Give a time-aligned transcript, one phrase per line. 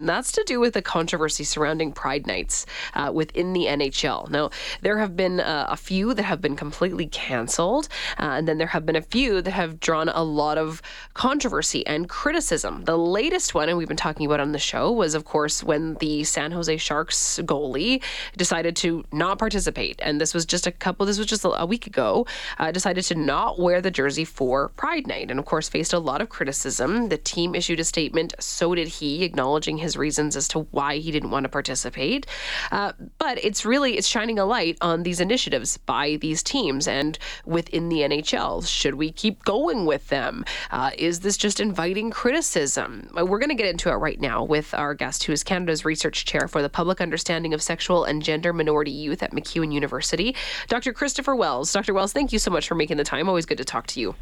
[0.00, 4.30] That's to do with the controversy surrounding Pride Nights uh, within the NHL.
[4.30, 8.58] Now, there have been uh, a few that have been completely canceled, uh, and then
[8.58, 10.82] there have been a few that have drawn a lot of
[11.14, 12.84] controversy and criticism.
[12.84, 15.94] The latest one, and we've been talking about on the show, was of course when
[15.94, 18.00] the San Jose Sharks goalie
[18.36, 21.06] decided to not participate, and this was just a couple.
[21.06, 22.24] This was just a week ago.
[22.60, 25.98] Uh, decided to not wear the jersey for Pride Night, and of course faced a
[25.98, 27.08] lot of criticism.
[27.08, 28.34] The team issued a statement.
[28.38, 32.26] So did he, acknowledging his his reasons as to why he didn't want to participate.
[32.70, 37.18] Uh, but it's really it's shining a light on these initiatives by these teams and
[37.46, 38.66] within the NHL.
[38.68, 40.44] Should we keep going with them?
[40.70, 43.08] Uh, is this just inviting criticism?
[43.18, 45.86] Uh, we're going to get into it right now with our guest, who is Canada's
[45.86, 50.36] research chair for the public understanding of sexual and gender minority youth at MacEwan University,
[50.68, 50.92] Dr.
[50.92, 51.72] Kristopher Wells.
[51.72, 51.94] Dr.
[51.94, 53.28] Wells, thank you so much for making the time.
[53.28, 54.14] Always good to talk to you.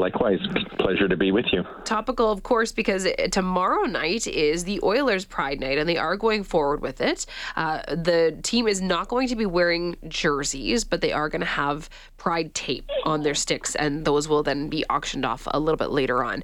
[0.00, 0.40] Likewise,
[0.78, 1.62] pleasure to be with you.
[1.84, 6.42] Topical, of course, because tomorrow night is the Oilers Pride Night, and they are going
[6.42, 7.26] forward with it.
[7.54, 11.46] Uh, the team is not going to be wearing jerseys, but they are going to
[11.46, 15.76] have Pride tape on their sticks, and those will then be auctioned off a little
[15.76, 16.42] bit later on.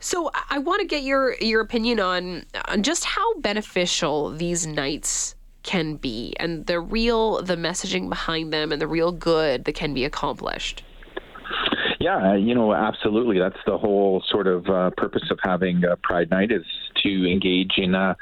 [0.00, 5.36] So, I want to get your your opinion on on just how beneficial these nights
[5.62, 9.94] can be, and the real the messaging behind them, and the real good that can
[9.94, 10.82] be accomplished.
[12.06, 13.40] Yeah, you know, absolutely.
[13.40, 16.62] That's the whole sort of uh, purpose of having a Pride Night is
[17.02, 18.16] to engage in a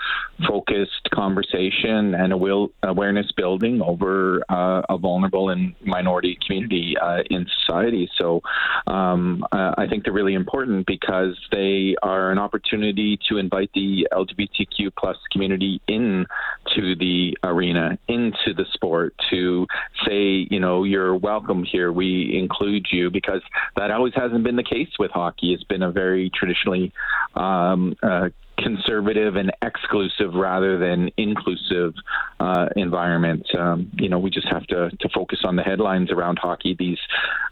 [0.49, 7.23] focused conversation and a will awareness building over uh, a vulnerable and minority community uh,
[7.31, 8.11] in society.
[8.19, 8.43] So
[8.87, 14.91] um, I think they're really important because they are an opportunity to invite the LGBTQ
[14.99, 16.27] plus community in
[16.75, 19.67] to the arena, into the sport, to
[20.07, 21.93] say, you know, you're welcome here.
[21.93, 23.43] We include you because
[23.77, 25.53] that always hasn't been the case with hockey.
[25.53, 26.93] It's been a very traditionally
[27.35, 31.95] um, uh, conservative and exclusive rather than inclusive
[32.41, 33.47] uh, environment.
[33.57, 36.99] Um, you know, we just have to, to focus on the headlines around hockey these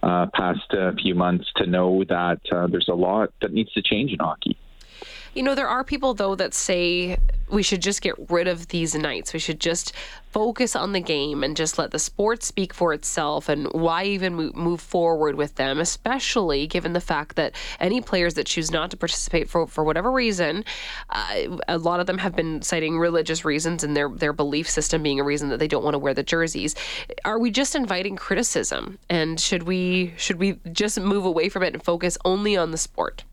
[0.03, 3.83] uh, past uh, few months to know that uh, there's a lot that needs to
[3.83, 4.57] change in hockey.
[5.35, 7.17] You know, there are people, though, that say
[7.53, 9.33] we should just get rid of these nights.
[9.33, 9.93] We should just
[10.31, 13.51] focus on the game and just let the sport speak for itself.
[13.51, 18.47] And why even move forward with them, especially given the fact that any players that
[18.47, 20.65] choose not to participate for, for whatever reason,
[21.11, 25.03] uh, a lot of them have been citing religious reasons and their, their belief system
[25.03, 26.75] being a reason that they don't want to wear the jerseys.
[27.27, 28.99] Are we just inviting criticism?
[29.11, 32.79] And should we should we just move away from it and focus only on the
[32.79, 33.25] sport?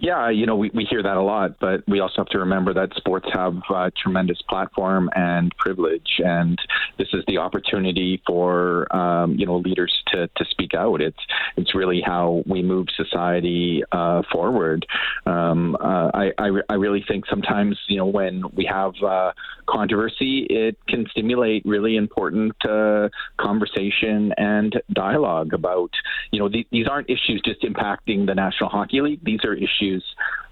[0.00, 2.74] Yeah, you know, we, we hear that a lot, but we also have to remember
[2.74, 6.58] that sports have a tremendous platform and privilege, and
[6.98, 11.00] this is the opportunity for um, you know leaders to, to speak out.
[11.00, 11.18] It's
[11.56, 14.86] it's really how we move society uh, forward.
[15.26, 19.32] Um, uh, I, I, I really think sometimes you know when we have uh,
[19.68, 25.90] controversy, it can stimulate really important uh, conversation and dialogue about
[26.30, 29.20] you know th- these aren't issues just impacting the National Hockey League.
[29.24, 29.83] These are issues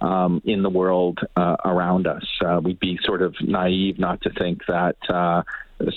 [0.00, 2.24] um, in the world uh, around us.
[2.44, 5.42] Uh, we'd be sort of naive not to think that uh,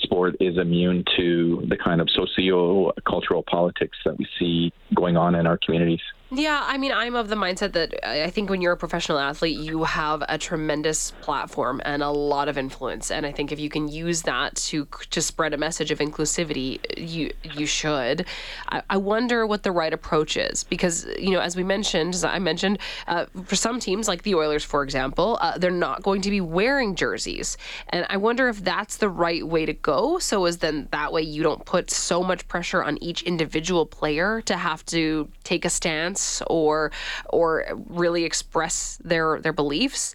[0.02, 5.34] sport is immune to the kind of socio cultural politics that we see going on
[5.34, 6.00] in our communities.
[6.32, 9.60] Yeah, I mean, I'm of the mindset that I think when you're a professional athlete,
[9.60, 13.68] you have a tremendous platform and a lot of influence, and I think if you
[13.68, 18.26] can use that to to spread a message of inclusivity, you you should.
[18.68, 22.24] I, I wonder what the right approach is because you know, as we mentioned, as
[22.24, 26.22] I mentioned, uh, for some teams like the Oilers, for example, uh, they're not going
[26.22, 27.56] to be wearing jerseys,
[27.90, 30.18] and I wonder if that's the right way to go.
[30.18, 34.40] So as then that way you don't put so much pressure on each individual player
[34.46, 36.15] to have to take a stance
[36.48, 36.92] or
[37.30, 40.14] or really express their their beliefs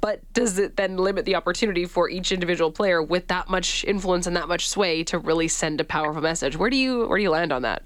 [0.00, 4.28] but does it then limit the opportunity for each individual player with that much influence
[4.28, 7.22] and that much sway to really send a powerful message where do you where do
[7.22, 7.82] you land on that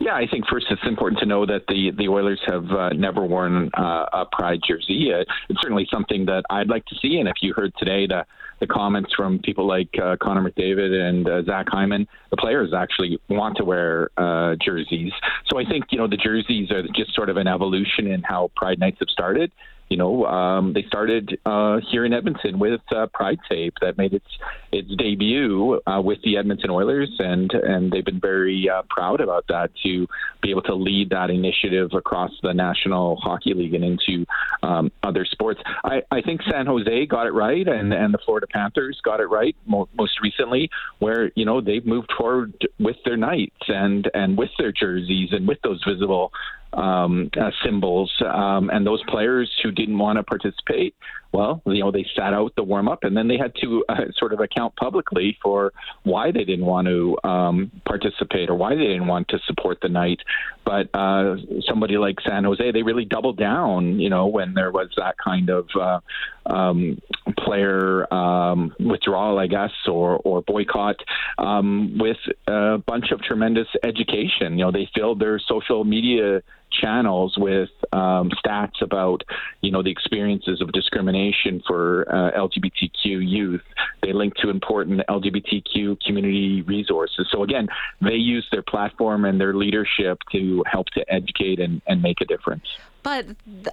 [0.00, 3.22] yeah, I think first it's important to know that the the Oilers have uh, never
[3.22, 5.12] worn uh, a pride jersey.
[5.12, 7.18] Uh, it's certainly something that I'd like to see.
[7.18, 8.24] And if you heard today the
[8.60, 13.18] the comments from people like uh, Connor McDavid and uh, Zach Hyman, the players actually
[13.28, 15.12] want to wear uh, jerseys.
[15.50, 18.50] So I think you know the jerseys are just sort of an evolution in how
[18.56, 19.50] Pride Nights have started
[19.90, 24.14] you know, um, they started uh, here in Edmonton with uh, Pride Tape that made
[24.14, 24.24] its
[24.70, 29.46] its debut uh, with the Edmonton Oilers, and and they've been very uh, proud about
[29.48, 30.06] that to
[30.42, 34.24] be able to lead that initiative across the National Hockey League and into
[34.62, 35.60] um, other sports.
[35.84, 39.26] I, I think San Jose got it right, and and the Florida Panthers got it
[39.26, 40.70] right mo- most recently,
[41.00, 45.48] where you know they've moved forward with their nights and and with their jerseys and
[45.48, 46.30] with those visible
[46.72, 50.94] um, uh, symbols, um, and those players who didn't want to participate
[51.32, 53.94] well, you know, they sat out the warm up and then they had to uh,
[54.16, 55.72] sort of account publicly for
[56.02, 59.88] why they didn't want to um, participate or why they didn't want to support the
[59.88, 60.18] night.
[60.64, 61.36] But uh,
[61.68, 65.50] somebody like San Jose, they really doubled down, you know, when there was that kind
[65.50, 66.00] of uh,
[66.46, 67.00] um,
[67.38, 70.96] player um, withdrawal, I guess, or, or boycott
[71.38, 72.18] um, with
[72.48, 74.58] a bunch of tremendous education.
[74.58, 79.22] You know, they filled their social media channels with um, stats about
[79.60, 83.62] you know the experiences of discrimination for uh, LGBTQ youth.
[84.02, 87.28] They link to important LGBTQ community resources.
[87.30, 87.68] So again,
[88.00, 92.24] they use their platform and their leadership to help to educate and, and make a
[92.24, 92.64] difference.
[93.02, 93.26] But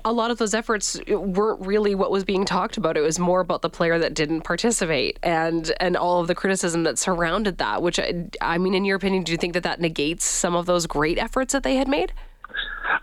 [0.06, 2.96] a lot of those efforts weren't really what was being talked about.
[2.96, 6.84] It was more about the player that didn't participate and and all of the criticism
[6.84, 7.82] that surrounded that.
[7.82, 10.66] Which I, I mean, in your opinion, do you think that that negates some of
[10.66, 12.14] those great efforts that they had made?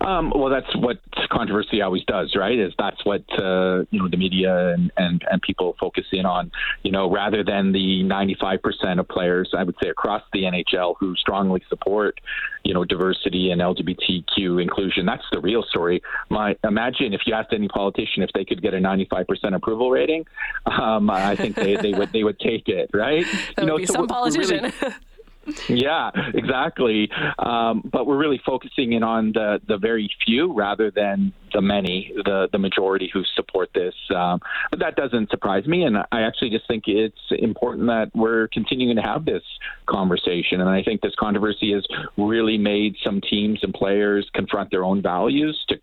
[0.00, 0.98] Um, well, that's what
[1.30, 2.58] controversy always does, right?
[2.58, 6.50] Is that's what uh, you know the media and, and and people focus in on,
[6.82, 11.14] you know, rather than the 95% of players, I would say across the NHL who
[11.16, 12.20] strongly support,
[12.64, 15.06] you know, diversity and LGBTQ inclusion.
[15.06, 16.02] That's the real story.
[16.30, 20.24] My imagine if you asked any politician if they could get a 95% approval rating,
[20.66, 23.24] um, I think they, they would they would take it, right?
[23.56, 24.72] That you know, would be so some politician.
[24.80, 24.94] Really,
[25.68, 27.10] yeah, exactly.
[27.38, 32.12] Um, but we're really focusing in on the, the very few rather than the many,
[32.24, 33.94] the, the majority who support this.
[34.14, 35.84] Um, but that doesn't surprise me.
[35.84, 39.42] And I actually just think it's important that we're continuing to have this
[39.86, 40.60] conversation.
[40.60, 41.86] And I think this controversy has
[42.16, 45.76] really made some teams and players confront their own values to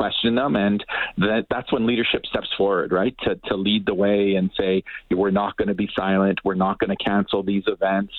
[0.00, 0.82] question them, and
[1.18, 3.14] that that's when leadership steps forward, right?
[3.24, 6.78] To to lead the way and say we're not going to be silent, we're not
[6.78, 8.14] going to cancel these events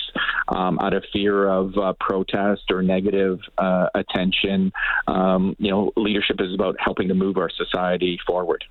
[0.47, 4.71] um, out of fear of uh, protest or negative uh, attention.
[5.07, 8.63] Um, you know, leadership is about helping to move our society forward.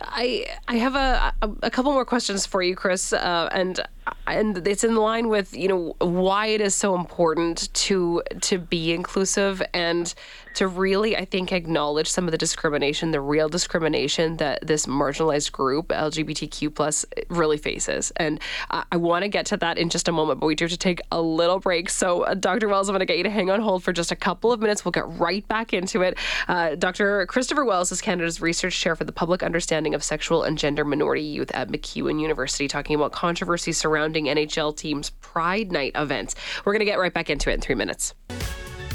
[0.00, 1.32] I I have a,
[1.62, 3.80] a, couple more questions for you, Kris, uh, and
[4.26, 8.92] and it's in line with you know why it is so important to to be
[8.92, 10.14] inclusive and
[10.56, 15.52] to really I think acknowledge some of the discrimination, the real discrimination that this marginalized
[15.52, 18.10] group LGBTQ plus really faces.
[18.16, 18.40] And
[18.70, 20.72] uh, I want to get to that in just a moment, but we do have
[20.72, 21.90] to take a little break.
[21.90, 22.68] So, uh, Dr.
[22.68, 24.60] Wells, I'm going to get you to hang on hold for just a couple of
[24.60, 24.82] minutes.
[24.82, 26.16] We'll get right back into it.
[26.48, 27.26] Uh, Dr.
[27.26, 31.22] Kristopher Wells is Canada's research chair for the public understanding of sexual and gender minority
[31.22, 36.34] youth at MacEwan University, talking about controversy surrounding NHL teams' Pride Night events.
[36.64, 38.14] We're going to get right back into it in three minutes.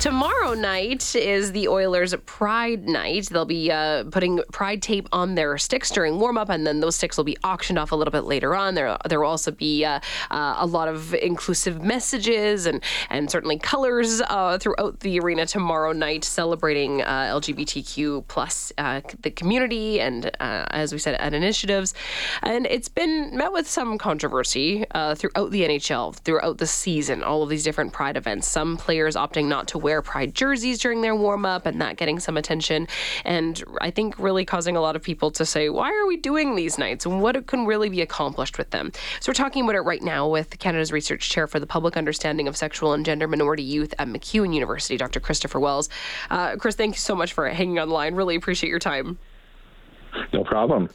[0.02, 3.28] Tomorrow night is the Oilers' Pride Night.
[3.28, 6.96] They'll be uh, putting Pride tape on their sticks during warm up, and then those
[6.96, 8.74] sticks will be auctioned off a little bit later on.
[8.74, 10.00] There, there will also be uh,
[10.32, 12.82] uh, a lot of inclusive messages and
[13.12, 19.30] and certainly colors uh, throughout the arena tomorrow night, celebrating uh, LGBTQ plus uh, the
[19.30, 21.94] community and, as we said, and initiatives.
[22.42, 24.84] And it's been met with some controversy
[25.16, 27.22] throughout the NHL throughout the season.
[27.22, 28.48] All of these different Pride events.
[28.48, 31.98] Some players opting not to wear wear pride jerseys during their warm up and that
[31.98, 32.88] getting some attention.
[33.26, 36.56] And I think really causing a lot of people to say, why are we doing
[36.56, 38.94] these nights and what can really be accomplished with them?
[39.20, 42.48] So we're talking about it right now with Canada's Research Chair for the Public Understanding
[42.48, 45.20] of Sexual and Gender Minority Youth at MacEwan University, Dr.
[45.20, 45.90] Kristopher Wells.
[46.30, 48.16] Uh, Kris, thank you so much for hanging on the line.
[48.16, 49.18] Really appreciate your time.
[50.34, 50.90] No problem.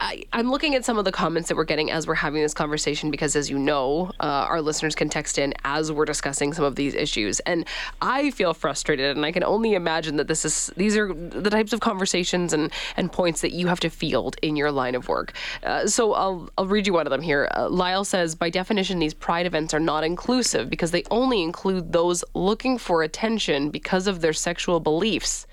[0.00, 2.54] I, am looking at some of the comments that we're getting as we're having this
[2.54, 6.64] conversation because, as you know, uh, our listeners can text in as we're discussing some
[6.64, 7.66] of these issues, and
[8.00, 11.72] I feel frustrated, and I can only imagine that this is these are the types
[11.72, 15.32] of conversations and and points that you have to field in your line of work.
[15.62, 17.48] Uh, so I'll I'll read you one of them here.
[17.56, 21.92] Uh, Lyle says, by definition, these pride events are not inclusive because they only include
[21.92, 25.46] those looking for attention because of their sexual beliefs.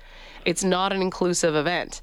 [0.44, 2.02] It's not an inclusive event.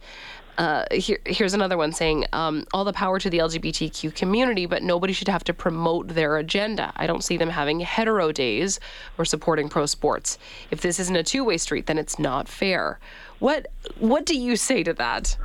[0.62, 4.84] Uh, here, here's another one saying, um, all the power to the LGBTQ community, but
[4.84, 6.94] nobody should have to promote their agenda.
[6.96, 8.80] I don't see them having hetero days
[9.18, 10.38] or supporting pro sports.
[10.70, 13.00] If this isn't a two way street, then it's not fair.
[13.40, 15.36] What What do you say to that?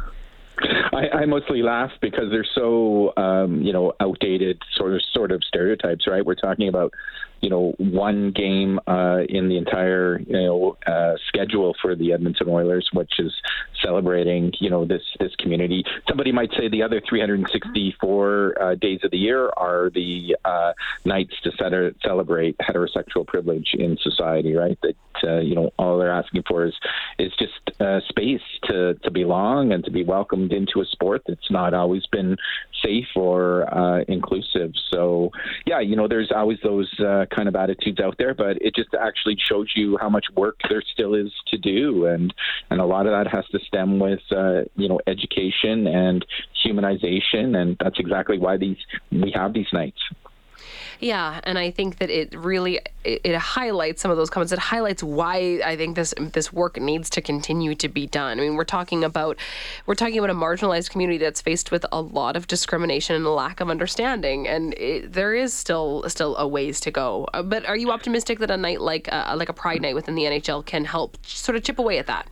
[0.59, 5.43] I, I mostly laugh because they're so, um, you know, outdated sort of sort of
[5.45, 6.25] stereotypes, right?
[6.25, 6.93] We're talking about
[7.41, 12.49] you know, one game uh, in the entire, you know, uh, schedule for the Edmonton
[12.49, 13.33] Oilers, which is
[13.83, 15.85] celebrating, you know, this this community.
[16.09, 20.73] Somebody might say the other 364 uh, days of the year are the uh,
[21.05, 21.53] nights to
[22.03, 24.79] celebrate heterosexual privilege in society, right?
[24.83, 26.75] That uh, you know, all they're asking for is
[27.19, 31.51] is just uh, space to to belong and to be welcomed into a sport that's
[31.51, 32.37] not always been
[32.85, 34.73] safe or uh, inclusive.
[34.93, 35.31] So,
[35.67, 39.37] yeah, you know, there's always those kind of attitudes out there, but it just actually
[39.39, 42.33] shows you how much work there still is to do, and
[42.71, 46.25] and a lot of that has to stem with uh, you know education and
[46.65, 48.79] humanization, and that's exactly why these
[49.11, 50.01] we have these nights.
[51.01, 54.53] Yeah, and I think that it really it, it, highlights some of those comments.
[54.53, 58.39] It highlights why I think this this work needs to continue to be done.
[58.39, 59.39] I mean, we're talking about
[59.87, 63.31] we're talking about a marginalized community that's faced with a lot of discrimination and a
[63.31, 67.29] lack of understanding, and it, there is still still a ways to go.
[67.35, 70.15] Uh, but are you optimistic that a night like uh, like a Pride Night within
[70.15, 72.29] the NHL can help sort of chip away at that?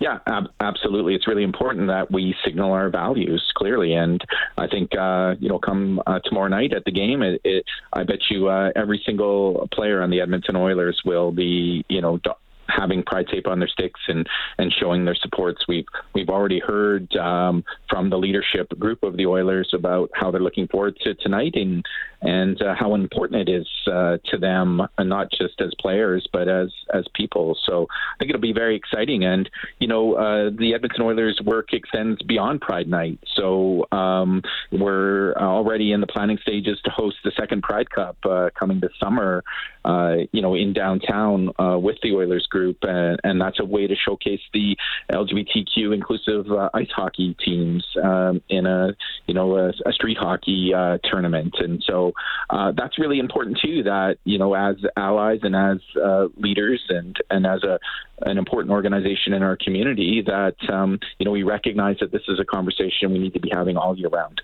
[0.00, 1.14] Yeah, ab- absolutely.
[1.14, 4.20] It's really important that we signal our values clearly, and
[4.56, 8.04] I think uh, you know, come uh, tomorrow night at the game, it, it, I
[8.04, 12.18] bet you uh, every single player on the Edmonton Oilers will be, you know.
[12.18, 12.32] Do-
[12.68, 15.64] having pride tape on their sticks and and showing their supports.
[15.66, 20.40] We've we've already heard um, from the leadership group of the Oilers about how they're
[20.40, 21.84] looking forward to tonight and
[22.20, 26.48] and uh, how important it is uh, to them, uh, not just as players but
[26.48, 27.56] as as people.
[27.64, 29.24] So I think it'll be very exciting.
[29.24, 29.48] And
[29.78, 33.20] you know, uh, the Edmonton Oilers' work extends beyond Pride Night.
[33.34, 38.50] So um, we're already in the planning stages to host the second Pride Cup uh,
[38.58, 39.44] coming this summer.
[39.84, 43.94] Uh, you know, in downtown with the Oilers group, and, and, that's a way to
[43.94, 44.76] showcase the
[45.10, 46.44] LGBTQ inclusive
[46.74, 48.94] ice hockey teams um, in a
[49.26, 50.72] you know a, a street hockey
[51.04, 51.54] tournament.
[51.60, 52.07] And so
[52.50, 53.82] uh, that's really important too.
[53.84, 57.78] That you know, as allies and as uh, leaders and and as a
[58.22, 62.38] an important organization in our community, that um, you know we recognize that this is
[62.40, 64.42] a conversation we need to be having all year round.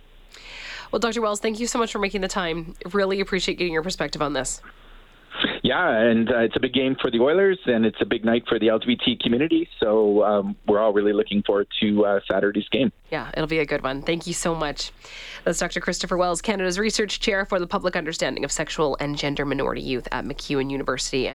[0.93, 1.21] Well, Dr.
[1.21, 2.75] Wells, thank you so much for making the time.
[2.93, 4.61] Really appreciate getting your perspective on this.
[5.65, 8.45] Yeah, and uh, it's a big game for the Oilers, and it's a big night
[8.47, 9.67] for the LGBT community.
[9.81, 12.93] So um, we're all really looking forward to uh, Saturday's game.
[13.11, 14.03] Yeah, it'll be a good one.
[14.03, 14.93] Thank you so much.
[15.45, 15.81] That's Dr.
[15.81, 20.07] Kristopher Wells, Canada's Research Chair for the Public Understanding of Sexual and Gender Minority Youth
[20.13, 21.33] at MacEwan University.